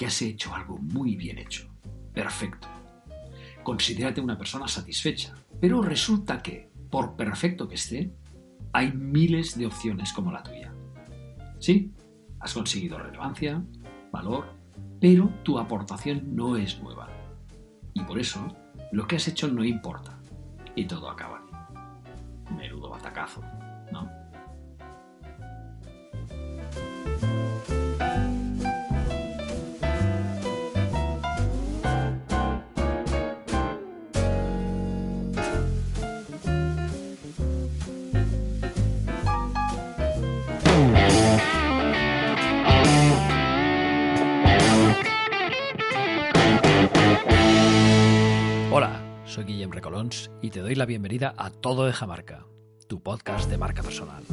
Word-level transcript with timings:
Que 0.00 0.06
has 0.06 0.22
hecho 0.22 0.54
algo 0.54 0.78
muy 0.78 1.14
bien 1.14 1.36
hecho, 1.36 1.68
perfecto. 2.14 2.66
Considérate 3.62 4.22
una 4.22 4.38
persona 4.38 4.66
satisfecha, 4.66 5.34
pero 5.60 5.82
resulta 5.82 6.40
que, 6.40 6.70
por 6.88 7.16
perfecto 7.16 7.68
que 7.68 7.74
esté, 7.74 8.10
hay 8.72 8.94
miles 8.94 9.58
de 9.58 9.66
opciones 9.66 10.14
como 10.14 10.32
la 10.32 10.42
tuya. 10.42 10.72
Sí, 11.58 11.92
has 12.38 12.54
conseguido 12.54 12.96
relevancia, 12.98 13.62
valor, 14.10 14.46
pero 15.02 15.34
tu 15.42 15.58
aportación 15.58 16.34
no 16.34 16.56
es 16.56 16.80
nueva. 16.80 17.10
Y 17.92 18.02
por 18.04 18.18
eso, 18.18 18.56
lo 18.92 19.06
que 19.06 19.16
has 19.16 19.28
hecho 19.28 19.48
no 19.48 19.62
importa. 19.62 20.18
Y 20.76 20.86
todo 20.86 21.10
acaba. 21.10 21.44
Menudo 22.56 22.88
batacazo, 22.88 23.42
¿no? 23.92 24.10
Soy 49.30 49.44
Guillem 49.44 49.70
Recolons 49.70 50.28
y 50.42 50.50
te 50.50 50.58
doy 50.58 50.74
la 50.74 50.86
bienvenida 50.86 51.34
a 51.36 51.50
Todo 51.50 51.86
de 51.86 51.92
Jamarca, 51.92 52.46
tu 52.88 53.00
podcast 53.00 53.48
de 53.48 53.58
marca 53.58 53.80
personal. 53.80 54.24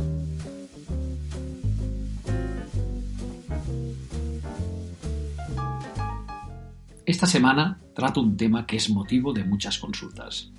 Esta 7.06 7.28
semana 7.28 7.80
trato 7.94 8.22
un 8.22 8.38
tema 8.38 8.66
que 8.66 8.78
es 8.78 8.90
motivo 8.90 9.34
de 9.34 9.44
muchas 9.44 9.78
consultas. 9.78 10.52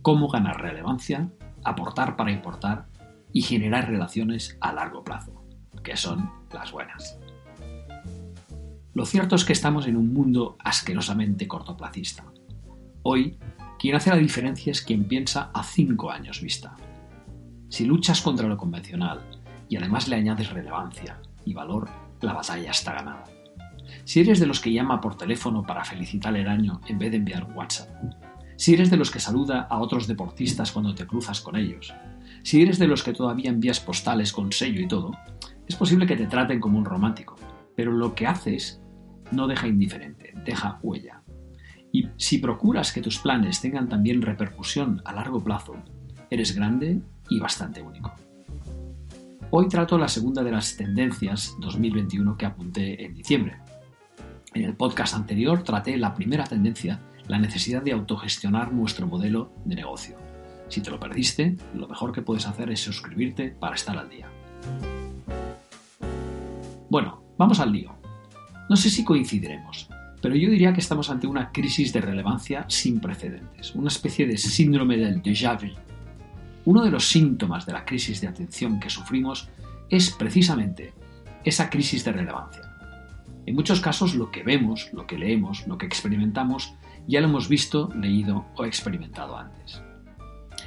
Cómo 0.00 0.28
ganar 0.28 0.62
relevancia, 0.62 1.28
aportar 1.64 2.14
para 2.14 2.30
importar 2.30 2.86
y 3.32 3.42
generar 3.42 3.88
relaciones 3.88 4.56
a 4.60 4.72
largo 4.72 5.02
plazo, 5.02 5.44
que 5.82 5.96
son 5.96 6.30
las 6.54 6.70
buenas. 6.70 7.18
Lo 8.94 9.04
cierto 9.04 9.34
es 9.34 9.44
que 9.44 9.52
estamos 9.52 9.88
en 9.88 9.96
un 9.96 10.14
mundo 10.14 10.56
asquerosamente 10.60 11.48
cortoplacista. 11.48 12.24
Hoy, 13.02 13.38
quien 13.78 13.94
hace 13.94 14.10
la 14.10 14.16
diferencia 14.16 14.70
es 14.70 14.82
quien 14.82 15.04
piensa 15.04 15.50
a 15.52 15.62
cinco 15.62 16.10
años 16.10 16.40
vista. 16.40 16.76
Si 17.68 17.84
luchas 17.84 18.22
contra 18.22 18.48
lo 18.48 18.56
convencional 18.56 19.20
y 19.68 19.76
además 19.76 20.08
le 20.08 20.16
añades 20.16 20.50
relevancia 20.50 21.20
y 21.44 21.52
valor, 21.52 21.88
la 22.20 22.32
batalla 22.32 22.70
está 22.70 22.94
ganada. 22.94 23.24
Si 24.04 24.20
eres 24.20 24.40
de 24.40 24.46
los 24.46 24.60
que 24.60 24.72
llama 24.72 25.00
por 25.00 25.16
teléfono 25.16 25.62
para 25.62 25.84
felicitar 25.84 26.36
el 26.36 26.48
año 26.48 26.80
en 26.88 26.98
vez 26.98 27.10
de 27.10 27.18
enviar 27.18 27.52
WhatsApp, 27.54 27.88
si 28.56 28.72
eres 28.72 28.90
de 28.90 28.96
los 28.96 29.10
que 29.10 29.20
saluda 29.20 29.66
a 29.68 29.78
otros 29.78 30.06
deportistas 30.06 30.72
cuando 30.72 30.94
te 30.94 31.06
cruzas 31.06 31.40
con 31.40 31.56
ellos, 31.56 31.92
si 32.42 32.62
eres 32.62 32.78
de 32.78 32.86
los 32.86 33.02
que 33.02 33.12
todavía 33.12 33.50
envías 33.50 33.80
postales 33.80 34.32
con 34.32 34.52
sello 34.52 34.80
y 34.80 34.88
todo, 34.88 35.12
es 35.66 35.76
posible 35.76 36.06
que 36.06 36.16
te 36.16 36.26
traten 36.26 36.60
como 36.60 36.78
un 36.78 36.84
romántico, 36.84 37.36
pero 37.74 37.92
lo 37.92 38.14
que 38.14 38.26
haces 38.26 38.80
no 39.32 39.46
deja 39.46 39.66
indiferente, 39.66 40.32
deja 40.44 40.78
huella. 40.82 41.15
Y 41.96 42.10
si 42.18 42.36
procuras 42.36 42.92
que 42.92 43.00
tus 43.00 43.18
planes 43.18 43.62
tengan 43.62 43.88
también 43.88 44.20
repercusión 44.20 45.00
a 45.06 45.14
largo 45.14 45.42
plazo, 45.42 45.76
eres 46.28 46.54
grande 46.54 47.00
y 47.30 47.40
bastante 47.40 47.80
único. 47.80 48.12
Hoy 49.50 49.66
trato 49.70 49.96
la 49.96 50.08
segunda 50.08 50.44
de 50.44 50.50
las 50.50 50.76
tendencias 50.76 51.56
2021 51.58 52.36
que 52.36 52.44
apunté 52.44 53.02
en 53.02 53.14
diciembre. 53.14 53.56
En 54.52 54.64
el 54.64 54.74
podcast 54.74 55.14
anterior 55.14 55.62
traté 55.62 55.96
la 55.96 56.14
primera 56.14 56.44
tendencia, 56.44 57.00
la 57.28 57.38
necesidad 57.38 57.80
de 57.80 57.92
autogestionar 57.92 58.74
nuestro 58.74 59.06
modelo 59.06 59.54
de 59.64 59.76
negocio. 59.76 60.18
Si 60.68 60.82
te 60.82 60.90
lo 60.90 61.00
perdiste, 61.00 61.56
lo 61.74 61.88
mejor 61.88 62.12
que 62.12 62.20
puedes 62.20 62.46
hacer 62.46 62.70
es 62.70 62.80
suscribirte 62.80 63.56
para 63.58 63.74
estar 63.74 63.96
al 63.96 64.10
día. 64.10 64.28
Bueno, 66.90 67.22
vamos 67.38 67.58
al 67.58 67.72
lío. 67.72 67.96
No 68.68 68.76
sé 68.76 68.90
si 68.90 69.02
coincidiremos, 69.02 69.88
pero 70.20 70.34
yo 70.34 70.50
diría 70.50 70.72
que 70.72 70.80
estamos 70.80 71.10
ante 71.10 71.26
una 71.26 71.52
crisis 71.52 71.92
de 71.92 72.00
relevancia 72.00 72.64
sin 72.68 73.00
precedentes, 73.00 73.74
una 73.74 73.88
especie 73.88 74.26
de 74.26 74.36
síndrome 74.38 74.96
del 74.96 75.22
déjà 75.22 75.56
vu. 75.56 75.72
Uno 76.64 76.82
de 76.82 76.90
los 76.90 77.08
síntomas 77.08 77.66
de 77.66 77.72
la 77.72 77.84
crisis 77.84 78.20
de 78.20 78.28
atención 78.28 78.80
que 78.80 78.90
sufrimos 78.90 79.48
es 79.88 80.10
precisamente 80.10 80.92
esa 81.44 81.70
crisis 81.70 82.04
de 82.04 82.12
relevancia. 82.12 82.62
En 83.46 83.54
muchos 83.54 83.80
casos 83.80 84.16
lo 84.16 84.30
que 84.30 84.42
vemos, 84.42 84.90
lo 84.92 85.06
que 85.06 85.18
leemos, 85.18 85.66
lo 85.68 85.78
que 85.78 85.86
experimentamos, 85.86 86.74
ya 87.06 87.20
lo 87.20 87.28
hemos 87.28 87.48
visto, 87.48 87.90
leído 87.94 88.46
o 88.56 88.64
experimentado 88.64 89.36
antes. 89.36 89.80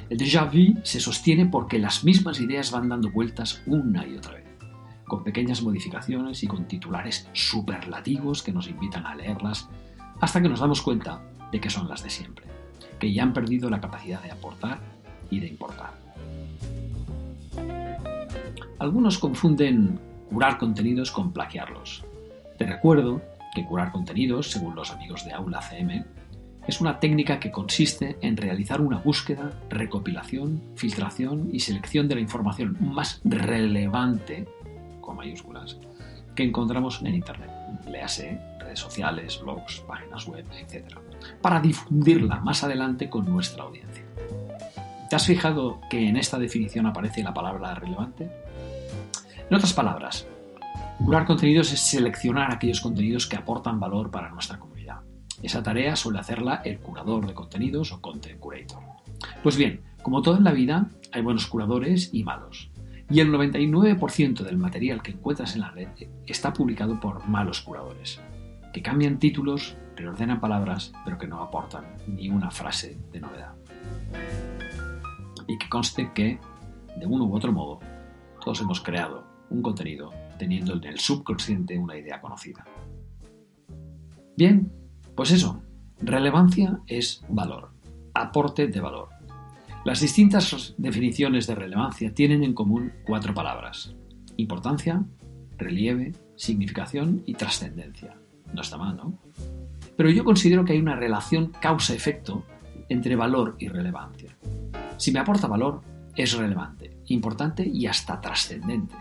El 0.08 0.18
déjà 0.18 0.44
vu 0.48 0.80
se 0.82 0.98
sostiene 1.00 1.46
porque 1.46 1.78
las 1.78 2.02
mismas 2.02 2.40
ideas 2.40 2.70
van 2.70 2.88
dando 2.88 3.10
vueltas 3.10 3.62
una 3.66 4.06
y 4.06 4.16
otra 4.16 4.34
vez 4.34 4.49
con 5.10 5.24
pequeñas 5.24 5.60
modificaciones 5.60 6.42
y 6.44 6.46
con 6.46 6.66
titulares 6.66 7.28
superlativos 7.32 8.44
que 8.44 8.52
nos 8.52 8.68
invitan 8.68 9.04
a 9.04 9.16
leerlas 9.16 9.68
hasta 10.20 10.40
que 10.40 10.48
nos 10.48 10.60
damos 10.60 10.80
cuenta 10.80 11.20
de 11.50 11.60
que 11.60 11.68
son 11.68 11.88
las 11.88 12.04
de 12.04 12.10
siempre, 12.10 12.46
que 12.98 13.12
ya 13.12 13.24
han 13.24 13.32
perdido 13.32 13.68
la 13.68 13.80
capacidad 13.80 14.22
de 14.22 14.30
aportar 14.30 14.78
y 15.28 15.40
de 15.40 15.48
importar. 15.48 15.90
Algunos 18.78 19.18
confunden 19.18 19.98
curar 20.30 20.58
contenidos 20.58 21.10
con 21.10 21.32
plagiarlos. 21.32 22.04
Te 22.56 22.64
recuerdo 22.64 23.20
que 23.52 23.64
curar 23.64 23.90
contenidos, 23.90 24.52
según 24.52 24.76
los 24.76 24.92
amigos 24.92 25.24
de 25.24 25.32
Aula 25.32 25.60
CM, 25.60 26.04
es 26.68 26.80
una 26.80 27.00
técnica 27.00 27.40
que 27.40 27.50
consiste 27.50 28.16
en 28.20 28.36
realizar 28.36 28.80
una 28.80 28.98
búsqueda, 28.98 29.50
recopilación, 29.70 30.62
filtración 30.76 31.50
y 31.52 31.60
selección 31.60 32.06
de 32.06 32.14
la 32.14 32.20
información 32.20 32.76
más 32.80 33.20
relevante 33.24 34.46
mayúsculas, 35.14 35.78
que 36.34 36.44
encontramos 36.44 37.00
en 37.02 37.14
Internet, 37.14 37.50
léase 37.86 38.40
redes 38.58 38.78
sociales, 38.78 39.40
blogs, 39.42 39.80
páginas 39.80 40.26
web, 40.26 40.44
etc., 40.58 40.96
para 41.42 41.60
difundirla 41.60 42.40
más 42.40 42.62
adelante 42.64 43.10
con 43.10 43.28
nuestra 43.28 43.64
audiencia. 43.64 44.04
¿Te 45.08 45.16
has 45.16 45.26
fijado 45.26 45.80
que 45.90 46.08
en 46.08 46.16
esta 46.16 46.38
definición 46.38 46.86
aparece 46.86 47.22
la 47.22 47.34
palabra 47.34 47.74
relevante? 47.74 48.30
En 49.48 49.56
otras 49.56 49.72
palabras, 49.72 50.26
curar 51.04 51.26
contenidos 51.26 51.72
es 51.72 51.80
seleccionar 51.80 52.52
aquellos 52.52 52.80
contenidos 52.80 53.26
que 53.26 53.36
aportan 53.36 53.80
valor 53.80 54.10
para 54.10 54.30
nuestra 54.30 54.58
comunidad. 54.58 55.00
Esa 55.42 55.62
tarea 55.62 55.96
suele 55.96 56.20
hacerla 56.20 56.62
el 56.64 56.78
curador 56.78 57.26
de 57.26 57.34
contenidos 57.34 57.92
o 57.92 58.00
content 58.00 58.38
curator. 58.38 58.82
Pues 59.42 59.56
bien, 59.56 59.80
como 60.02 60.22
todo 60.22 60.36
en 60.36 60.44
la 60.44 60.52
vida, 60.52 60.88
hay 61.12 61.22
buenos 61.22 61.46
curadores 61.46 62.10
y 62.12 62.22
malos. 62.22 62.69
Y 63.10 63.18
el 63.18 63.32
99% 63.32 64.42
del 64.42 64.56
material 64.56 65.02
que 65.02 65.10
encuentras 65.10 65.54
en 65.54 65.62
la 65.62 65.70
red 65.70 65.88
está 66.26 66.52
publicado 66.52 67.00
por 67.00 67.26
malos 67.26 67.60
curadores, 67.60 68.20
que 68.72 68.82
cambian 68.82 69.18
títulos, 69.18 69.76
reordenan 69.96 70.40
palabras, 70.40 70.92
pero 71.04 71.18
que 71.18 71.26
no 71.26 71.42
aportan 71.42 71.96
ni 72.06 72.28
una 72.28 72.52
frase 72.52 72.96
de 73.12 73.20
novedad. 73.20 73.54
Y 75.48 75.58
que 75.58 75.68
conste 75.68 76.12
que, 76.14 76.38
de 76.96 77.06
uno 77.06 77.24
u 77.24 77.34
otro 77.34 77.52
modo, 77.52 77.80
todos 78.44 78.60
hemos 78.60 78.80
creado 78.80 79.24
un 79.50 79.60
contenido 79.60 80.10
teniendo 80.38 80.74
en 80.74 80.84
el 80.84 81.00
subconsciente 81.00 81.76
una 81.76 81.96
idea 81.96 82.20
conocida. 82.20 82.64
Bien, 84.36 84.72
pues 85.16 85.32
eso, 85.32 85.62
relevancia 86.00 86.80
es 86.86 87.24
valor, 87.28 87.72
aporte 88.14 88.68
de 88.68 88.80
valor. 88.80 89.08
Las 89.82 90.00
distintas 90.00 90.74
definiciones 90.76 91.46
de 91.46 91.54
relevancia 91.54 92.12
tienen 92.12 92.44
en 92.44 92.52
común 92.52 92.92
cuatro 93.06 93.32
palabras. 93.32 93.94
Importancia, 94.36 95.02
relieve, 95.56 96.12
significación 96.36 97.22
y 97.24 97.34
trascendencia. 97.34 98.14
No 98.52 98.60
está 98.60 98.76
mal, 98.76 98.96
¿no? 98.96 99.18
Pero 99.96 100.10
yo 100.10 100.22
considero 100.22 100.64
que 100.64 100.74
hay 100.74 100.80
una 100.80 100.96
relación 100.96 101.52
causa-efecto 101.60 102.44
entre 102.90 103.16
valor 103.16 103.56
y 103.58 103.68
relevancia. 103.68 104.36
Si 104.98 105.12
me 105.12 105.20
aporta 105.20 105.46
valor, 105.46 105.80
es 106.14 106.36
relevante, 106.36 106.98
importante 107.06 107.66
y 107.66 107.86
hasta 107.86 108.20
trascendente. 108.20 108.94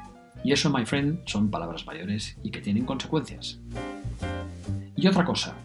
Y 0.45 0.53
eso, 0.53 0.69
my 0.69 0.85
friend, 0.85 1.19
son 1.25 1.49
palabras 1.49 1.85
mayores 1.85 2.37
y 2.41 2.51
que 2.51 2.61
tienen 2.61 2.85
consecuencias. 2.85 3.59
Y 4.95 5.07
otra 5.07 5.25
cosa, 5.25 5.55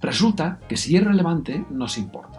resulta 0.00 0.58
que 0.68 0.76
si 0.76 0.96
es 0.96 1.04
relevante, 1.04 1.64
nos 1.70 1.96
importa. 1.98 2.31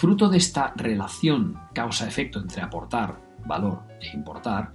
Fruto 0.00 0.30
de 0.30 0.38
esta 0.38 0.72
relación 0.76 1.60
causa-efecto 1.74 2.40
entre 2.40 2.62
aportar 2.62 3.20
valor 3.44 3.82
e 4.00 4.16
importar, 4.16 4.72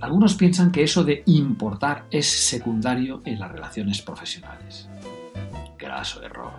algunos 0.00 0.34
piensan 0.34 0.72
que 0.72 0.82
eso 0.82 1.04
de 1.04 1.22
importar 1.26 2.06
es 2.10 2.26
secundario 2.26 3.22
en 3.24 3.38
las 3.38 3.52
relaciones 3.52 4.02
profesionales. 4.02 4.88
Graso 5.78 6.24
error. 6.24 6.54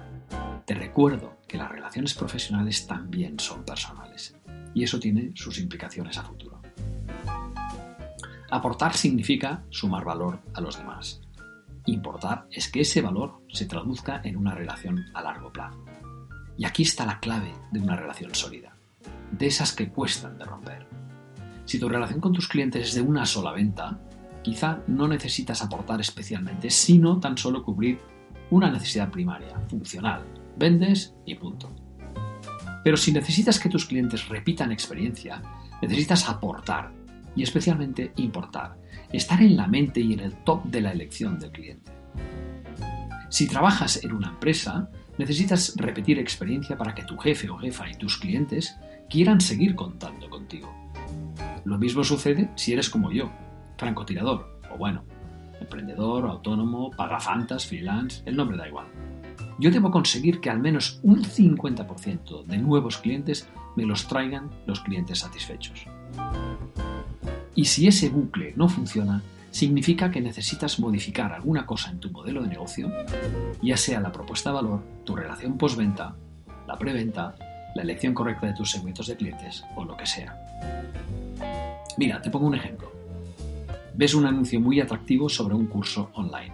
Te 0.66 0.76
recuerdo 0.76 1.40
que 1.46 1.58
las 1.58 1.70
relaciones 1.70 2.14
profesionales 2.14 2.88
también 2.88 3.38
son 3.38 3.66
personales 3.66 4.34
y 4.74 4.84
eso 4.84 4.98
tiene 4.98 5.34
sus 5.36 5.60
implicaciones 5.60 6.18
a 6.18 6.24
futuro. 6.24 6.62
Aportar 8.50 8.94
significa 8.94 9.66
sumar 9.72 10.06
valor 10.06 10.40
a 10.54 10.62
los 10.62 10.78
demás. 10.78 11.20
importar 11.86 12.48
es 12.50 12.72
que 12.72 12.80
ese 12.80 13.02
valor 13.02 13.42
se 13.50 13.66
traduzca 13.66 14.22
en 14.24 14.38
una 14.38 14.56
relación 14.56 15.04
a 15.14 15.22
largo 15.22 15.52
plazo. 15.52 15.84
Y 16.60 16.66
aquí 16.66 16.84
está 16.84 17.06
la 17.06 17.22
clave 17.22 17.54
de 17.72 17.80
una 17.80 17.96
relación 17.96 18.36
sólida, 18.36 18.76
de 19.32 19.48
esas 19.48 19.72
que 19.72 19.88
cuestan 19.88 20.38
de 20.38 20.44
romper. 20.44 20.86
Si 21.64 21.80
tu 21.80 21.88
relación 21.88 22.20
con 22.20 22.34
tus 22.34 22.50
clientes 22.50 22.90
es 22.90 22.96
de 22.96 23.02
una 23.02 23.26
sola 23.26 23.54
venta, 23.54 23.98
quizá 24.44 24.84
no 24.88 25.08
necesitas 25.08 25.62
aportar 25.62 26.02
especialmente, 26.02 26.70
sino 26.70 27.18
tan 27.18 27.38
solo 27.38 27.64
cubrir 27.64 28.02
una 28.50 28.70
necesidad 28.70 29.10
primaria, 29.10 29.58
funcional. 29.70 30.26
Vendes 30.58 31.16
y 31.26 31.36
punto. 31.36 31.74
Pero 32.84 32.98
si 32.98 33.14
necesitas 33.14 33.58
que 33.58 33.70
tus 33.70 33.86
clientes 33.86 34.28
repitan 34.28 34.74
experiencia, 34.74 35.42
necesitas 35.82 36.28
aportar 36.28 36.92
y 37.38 37.44
especialmente 37.44 38.12
importar, 38.18 38.76
estar 39.14 39.42
en 39.42 39.56
la 39.56 39.68
mente 39.68 40.02
y 40.02 40.12
en 40.12 40.20
el 40.20 40.36
top 40.44 40.66
de 40.66 40.82
la 40.82 40.92
elección 40.92 41.40
del 41.40 41.52
cliente. 41.52 41.90
Si 43.30 43.48
trabajas 43.48 44.04
en 44.04 44.12
una 44.12 44.28
empresa, 44.28 44.90
necesitas 45.20 45.74
repetir 45.76 46.18
experiencia 46.18 46.78
para 46.78 46.96
que 46.96 47.04
tu 47.04 47.18
jefe 47.18 47.50
o 47.50 47.58
jefa 47.58 47.90
y 47.90 47.94
tus 47.96 48.18
clientes 48.18 48.78
quieran 49.10 49.42
seguir 49.42 49.76
contando 49.76 50.30
contigo. 50.30 50.74
Lo 51.66 51.78
mismo 51.78 52.04
sucede 52.06 52.50
si 52.56 52.72
eres 52.72 52.90
como 52.90 53.12
yo, 53.12 53.30
francotirador, 53.78 54.60
o 54.74 54.78
bueno, 54.78 55.04
emprendedor, 55.60 56.26
autónomo, 56.26 56.90
pagafantas, 56.92 57.68
freelance, 57.68 58.24
el 58.26 58.38
nombre 58.38 58.58
da 58.58 58.70
igual. 58.70 58.88
Yo 59.60 59.70
debo 59.72 59.92
conseguir 59.92 60.40
que 60.40 60.50
al 60.50 60.60
menos 60.60 61.02
un 61.04 61.22
50% 61.22 62.46
de 62.46 62.58
nuevos 62.58 62.98
clientes 62.98 63.50
me 63.76 63.86
los 63.86 64.08
traigan 64.08 64.50
los 64.68 64.80
clientes 64.80 65.20
satisfechos. 65.20 65.86
Y 67.56 67.66
si 67.66 67.88
ese 67.88 68.08
bucle 68.08 68.54
no 68.56 68.70
funciona, 68.70 69.22
significa 69.52 70.12
que 70.12 70.22
necesitas 70.22 70.80
modificar 70.80 71.34
alguna 71.34 71.66
cosa 71.66 71.92
en 71.92 72.00
tu 72.00 72.12
modelo 72.12 72.42
de 72.42 72.50
negocio, 72.50 72.92
ya 73.62 73.78
sea 73.78 74.00
la 74.00 74.12
propuesta 74.12 74.50
de 74.50 74.56
valor, 74.56 74.84
tu 75.04 75.16
relación 75.16 75.58
postventa, 75.58 76.16
la 76.68 76.78
preventa, 76.78 77.36
la 77.76 77.82
elección 77.82 78.14
correcta 78.14 78.48
de 78.48 78.54
tus 78.54 78.72
segmentos 78.72 79.08
de 79.08 79.16
clientes 79.16 79.64
o 79.76 79.86
lo 79.86 79.96
que 79.98 80.06
sea. 80.06 80.38
Mira, 81.98 82.22
te 82.22 82.30
pongo 82.30 82.48
un 82.48 82.56
ejemplo. 82.56 82.92
Ves 83.94 84.14
un 84.14 84.26
anuncio 84.26 84.62
muy 84.62 84.80
atractivo 84.80 85.28
sobre 85.28 85.56
un 85.56 85.68
curso 85.68 86.10
online. 86.14 86.54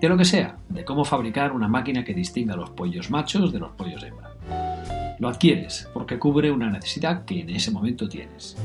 De 0.00 0.08
lo 0.08 0.16
que 0.16 0.24
sea, 0.24 0.56
de 0.68 0.84
cómo 0.84 1.04
fabricar 1.04 1.52
una 1.52 1.68
máquina 1.68 2.04
que 2.04 2.14
distinga 2.14 2.56
los 2.56 2.70
pollos 2.70 3.10
machos 3.10 3.52
de 3.52 3.58
los 3.58 3.72
pollos 3.72 4.02
hembra. 4.02 4.30
Lo 5.18 5.28
adquieres 5.28 5.88
porque 5.94 6.18
cubre 6.18 6.50
una 6.50 6.70
necesidad 6.70 7.24
que 7.24 7.40
en 7.40 7.50
ese 7.50 7.70
momento 7.70 8.08
tienes. 8.08 8.56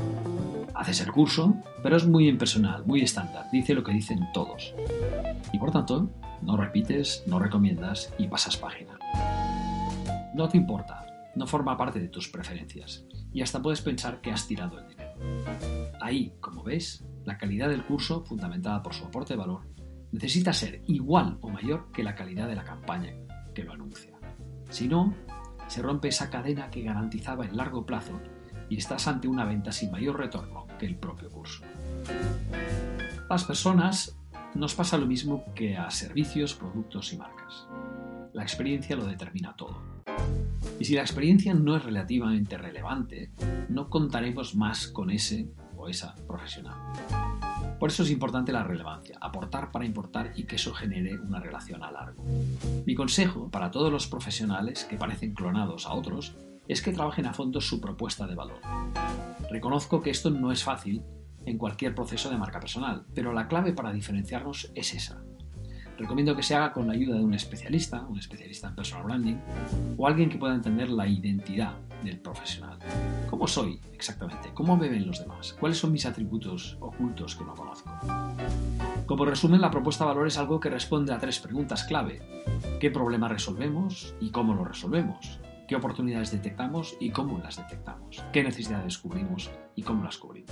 Haces 0.80 1.02
el 1.02 1.12
curso, 1.12 1.56
pero 1.82 1.98
es 1.98 2.06
muy 2.06 2.26
impersonal, 2.26 2.86
muy 2.86 3.02
estándar, 3.02 3.50
dice 3.52 3.74
lo 3.74 3.84
que 3.84 3.92
dicen 3.92 4.26
todos. 4.32 4.74
Y 5.52 5.58
por 5.58 5.72
tanto, 5.72 6.10
no 6.40 6.56
repites, 6.56 7.22
no 7.26 7.38
recomiendas 7.38 8.14
y 8.16 8.28
pasas 8.28 8.56
página. 8.56 8.98
No 10.34 10.48
te 10.48 10.56
importa, 10.56 11.04
no 11.34 11.46
forma 11.46 11.76
parte 11.76 12.00
de 12.00 12.08
tus 12.08 12.30
preferencias 12.30 13.04
y 13.30 13.42
hasta 13.42 13.60
puedes 13.60 13.82
pensar 13.82 14.22
que 14.22 14.30
has 14.30 14.46
tirado 14.46 14.78
el 14.78 14.88
dinero. 14.88 15.12
Ahí, 16.00 16.32
como 16.40 16.62
ves, 16.62 17.04
la 17.26 17.36
calidad 17.36 17.68
del 17.68 17.84
curso, 17.84 18.24
fundamentada 18.24 18.82
por 18.82 18.94
su 18.94 19.04
aporte 19.04 19.34
de 19.34 19.40
valor, 19.40 19.68
necesita 20.12 20.54
ser 20.54 20.82
igual 20.86 21.36
o 21.42 21.50
mayor 21.50 21.92
que 21.92 22.02
la 22.02 22.14
calidad 22.14 22.48
de 22.48 22.56
la 22.56 22.64
campaña 22.64 23.12
que 23.54 23.64
lo 23.64 23.74
anuncia. 23.74 24.18
Si 24.70 24.88
no, 24.88 25.12
se 25.66 25.82
rompe 25.82 26.08
esa 26.08 26.30
cadena 26.30 26.70
que 26.70 26.80
garantizaba 26.80 27.44
el 27.44 27.58
largo 27.58 27.84
plazo 27.84 28.18
y 28.70 28.78
estás 28.78 29.06
ante 29.08 29.28
una 29.28 29.44
venta 29.44 29.72
sin 29.72 29.90
mayor 29.90 30.18
retorno 30.18 30.69
el 30.86 30.96
propio 30.96 31.30
curso. 31.30 31.62
Las 33.28 33.44
personas 33.44 34.16
nos 34.54 34.74
pasa 34.74 34.98
lo 34.98 35.06
mismo 35.06 35.44
que 35.54 35.76
a 35.76 35.90
servicios, 35.90 36.54
productos 36.54 37.12
y 37.12 37.16
marcas. 37.16 37.66
La 38.32 38.42
experiencia 38.42 38.96
lo 38.96 39.06
determina 39.06 39.54
todo. 39.56 39.82
Y 40.78 40.84
si 40.84 40.94
la 40.94 41.02
experiencia 41.02 41.54
no 41.54 41.76
es 41.76 41.84
relativamente 41.84 42.56
relevante, 42.56 43.30
no 43.68 43.88
contaremos 43.88 44.54
más 44.54 44.88
con 44.88 45.10
ese 45.10 45.48
o 45.76 45.88
esa 45.88 46.14
profesional. 46.26 46.76
Por 47.78 47.88
eso 47.88 48.02
es 48.02 48.10
importante 48.10 48.52
la 48.52 48.62
relevancia, 48.62 49.16
aportar 49.20 49.70
para 49.70 49.86
importar 49.86 50.32
y 50.36 50.44
que 50.44 50.56
eso 50.56 50.74
genere 50.74 51.18
una 51.18 51.40
relación 51.40 51.82
a 51.82 51.90
largo. 51.90 52.22
Mi 52.84 52.94
consejo 52.94 53.50
para 53.50 53.70
todos 53.70 53.90
los 53.90 54.06
profesionales 54.06 54.84
que 54.84 54.96
parecen 54.96 55.32
clonados 55.32 55.86
a 55.86 55.94
otros 55.94 56.36
es 56.70 56.82
que 56.82 56.92
trabajen 56.92 57.26
a 57.26 57.32
fondo 57.32 57.60
su 57.60 57.80
propuesta 57.80 58.26
de 58.28 58.36
valor. 58.36 58.60
Reconozco 59.50 60.00
que 60.00 60.10
esto 60.10 60.30
no 60.30 60.52
es 60.52 60.62
fácil 60.62 61.02
en 61.44 61.58
cualquier 61.58 61.94
proceso 61.94 62.30
de 62.30 62.36
marca 62.36 62.60
personal, 62.60 63.06
pero 63.12 63.32
la 63.32 63.48
clave 63.48 63.72
para 63.72 63.92
diferenciarnos 63.92 64.70
es 64.76 64.94
esa, 64.94 65.20
recomiendo 65.98 66.36
que 66.36 66.44
se 66.44 66.54
haga 66.54 66.72
con 66.72 66.86
la 66.86 66.92
ayuda 66.92 67.16
de 67.16 67.24
un 67.24 67.34
especialista, 67.34 68.02
un 68.02 68.18
especialista 68.18 68.68
en 68.68 68.76
personal 68.76 69.04
branding, 69.04 69.36
o 69.96 70.06
alguien 70.06 70.30
que 70.30 70.38
pueda 70.38 70.54
entender 70.54 70.88
la 70.90 71.08
identidad 71.08 71.74
del 72.04 72.20
profesional. 72.20 72.78
¿Cómo 73.28 73.48
soy 73.48 73.80
exactamente? 73.92 74.50
¿Cómo 74.54 74.76
me 74.76 74.88
ven 74.88 75.08
los 75.08 75.20
demás? 75.20 75.56
¿Cuáles 75.58 75.78
son 75.78 75.90
mis 75.90 76.06
atributos 76.06 76.78
ocultos 76.80 77.34
que 77.34 77.44
no 77.44 77.54
conozco? 77.54 77.90
Como 79.06 79.24
resumen, 79.24 79.60
la 79.60 79.72
propuesta 79.72 80.04
de 80.04 80.08
valor 80.08 80.28
es 80.28 80.38
algo 80.38 80.60
que 80.60 80.70
responde 80.70 81.12
a 81.12 81.18
tres 81.18 81.40
preguntas 81.40 81.82
clave. 81.82 82.22
¿Qué 82.78 82.90
problema 82.92 83.26
resolvemos 83.26 84.14
y 84.20 84.30
cómo 84.30 84.54
lo 84.54 84.64
resolvemos? 84.64 85.40
Qué 85.70 85.76
oportunidades 85.76 86.32
detectamos 86.32 86.96
y 86.98 87.10
cómo 87.10 87.38
las 87.38 87.56
detectamos, 87.56 88.24
qué 88.32 88.42
necesidades 88.42 88.98
cubrimos 88.98 89.52
y 89.76 89.82
cómo 89.84 90.02
las 90.02 90.18
cubrimos. 90.18 90.50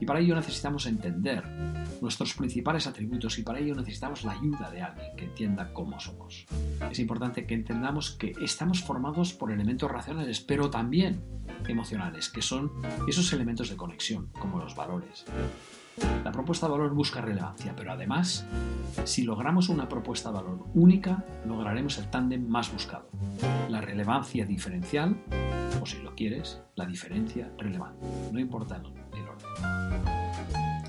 Y 0.00 0.06
para 0.06 0.18
ello 0.18 0.34
necesitamos 0.34 0.86
entender 0.86 1.46
nuestros 2.02 2.34
principales 2.34 2.88
atributos 2.88 3.38
y 3.38 3.44
para 3.44 3.60
ello 3.60 3.76
necesitamos 3.76 4.24
la 4.24 4.32
ayuda 4.32 4.72
de 4.72 4.82
alguien 4.82 5.14
que 5.16 5.26
entienda 5.26 5.72
cómo 5.72 6.00
somos. 6.00 6.46
Es 6.90 6.98
importante 6.98 7.46
que 7.46 7.54
entendamos 7.54 8.10
que 8.10 8.32
estamos 8.42 8.82
formados 8.82 9.32
por 9.34 9.52
elementos 9.52 9.88
racionales, 9.88 10.40
pero 10.40 10.68
también 10.68 11.22
emocionales, 11.68 12.28
que 12.28 12.42
son 12.42 12.72
esos 13.06 13.32
elementos 13.32 13.70
de 13.70 13.76
conexión, 13.76 14.32
como 14.40 14.58
los 14.58 14.74
valores. 14.74 15.26
La 16.24 16.32
propuesta 16.32 16.66
de 16.66 16.72
valor 16.72 16.94
busca 16.94 17.20
relevancia, 17.20 17.74
pero 17.76 17.92
además, 17.92 18.46
si 19.04 19.22
logramos 19.22 19.68
una 19.68 19.88
propuesta 19.88 20.30
de 20.30 20.36
valor 20.36 20.64
única, 20.74 21.24
lograremos 21.46 21.98
el 21.98 22.08
tándem 22.08 22.46
más 22.46 22.72
buscado. 22.72 23.08
La 23.68 23.80
relevancia 23.80 24.44
diferencial, 24.44 25.16
o 25.80 25.86
si 25.86 25.98
lo 26.02 26.14
quieres, 26.14 26.62
la 26.76 26.86
diferencia 26.86 27.52
relevante. 27.58 28.06
No 28.32 28.40
importa 28.40 28.76
el. 28.76 29.03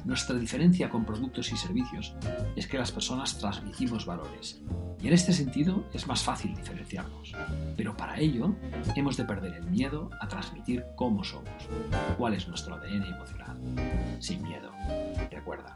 Nuestra 0.05 0.37
diferencia 0.37 0.87
con 0.87 1.03
productos 1.03 1.51
y 1.51 1.57
servicios 1.57 2.13
es 2.55 2.67
que 2.67 2.77
las 2.77 2.91
personas 2.91 3.39
transmitimos 3.39 4.05
valores. 4.05 4.61
Y 5.01 5.07
en 5.07 5.13
este 5.13 5.33
sentido 5.33 5.83
es 5.93 6.05
más 6.05 6.23
fácil 6.23 6.55
diferenciarnos. 6.55 7.33
Pero 7.75 7.97
para 7.97 8.19
ello 8.19 8.55
hemos 8.95 9.17
de 9.17 9.25
perder 9.25 9.55
el 9.55 9.65
miedo 9.65 10.11
a 10.21 10.27
transmitir 10.27 10.85
cómo 10.95 11.23
somos, 11.23 11.49
cuál 12.17 12.35
es 12.35 12.47
nuestro 12.47 12.75
ADN 12.75 13.03
emocional. 13.03 13.59
Sin 14.19 14.43
miedo. 14.43 14.71
Recuerda, 15.31 15.75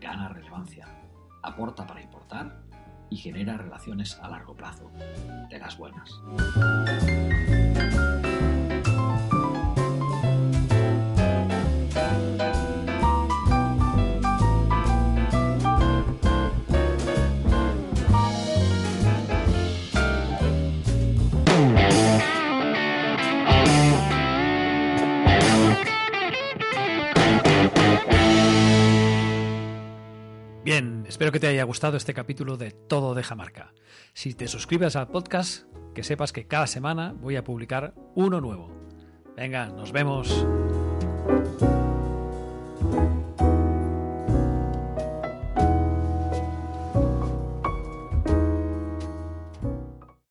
gana 0.00 0.30
relevancia, 0.30 0.88
aporta 1.42 1.86
para 1.86 2.00
importar 2.00 2.62
y 3.10 3.16
genera 3.18 3.58
relaciones 3.58 4.18
a 4.22 4.28
largo 4.30 4.56
plazo. 4.56 4.90
De 5.50 5.58
las 5.58 5.76
buenas. 5.76 6.10
Espero 31.14 31.30
que 31.30 31.38
te 31.38 31.46
haya 31.46 31.62
gustado 31.62 31.96
este 31.96 32.12
capítulo 32.12 32.56
de 32.56 32.72
Todo 32.72 33.14
deja 33.14 33.36
marca. 33.36 33.72
Si 34.14 34.34
te 34.34 34.48
suscribes 34.48 34.96
al 34.96 35.06
podcast, 35.06 35.62
que 35.94 36.02
sepas 36.02 36.32
que 36.32 36.48
cada 36.48 36.66
semana 36.66 37.14
voy 37.16 37.36
a 37.36 37.44
publicar 37.44 37.94
uno 38.16 38.40
nuevo. 38.40 38.72
Venga, 39.36 39.66
nos 39.66 39.92
vemos. 39.92 40.44